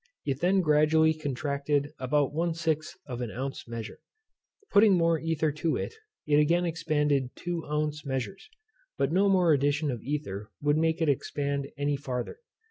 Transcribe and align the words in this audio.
It 0.25 0.39
then 0.39 0.61
gradually 0.61 1.13
contracted 1.13 1.91
about 1.99 2.33
one 2.33 2.55
sixth 2.55 2.97
of 3.05 3.21
an 3.21 3.29
ounce 3.29 3.67
measure. 3.67 3.99
Putting 4.71 4.97
more 4.97 5.19
ether 5.19 5.51
to 5.51 5.75
it, 5.75 5.93
it 6.25 6.39
again 6.39 6.65
expanded 6.65 7.29
to 7.35 7.43
two 7.43 7.65
ounce 7.67 8.03
measures; 8.03 8.49
but 8.97 9.11
no 9.11 9.29
more 9.29 9.53
addition 9.53 9.91
of 9.91 10.01
ether 10.01 10.49
would 10.59 10.77
make 10.79 11.03
it 11.03 11.07
expand 11.09 11.67
any 11.77 11.97
farther. 11.97 12.39